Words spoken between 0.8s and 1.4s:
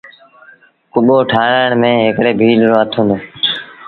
ڪٻو